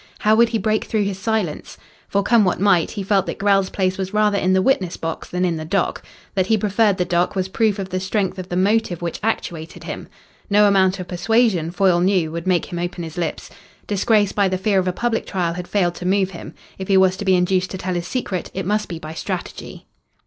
[0.17, 1.77] How would he break through his silence?
[2.07, 5.29] For, come what might, he felt that Grell's place was rather in the witness box
[5.29, 6.01] than in the dock.
[6.33, 9.83] That he preferred the dock was proof of the strength of the motive which actuated
[9.83, 10.07] him.
[10.49, 13.51] No amount of persuasion, Foyle knew, would make him open his lips.
[13.85, 16.55] Disgrace by the fear of a public trial had failed to move him.
[16.79, 19.85] If he was to be induced to tell his secret it must be by strategy.